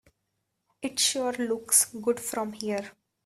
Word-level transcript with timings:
It 0.81 0.97
sure 0.99 1.33
looks 1.33 1.85
good 1.93 2.19
from 2.19 2.53
here. 2.53 2.89